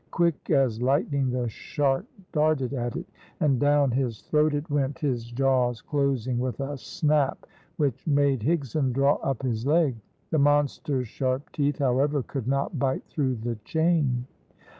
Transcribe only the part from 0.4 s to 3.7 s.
as lightning the shark darted at it, and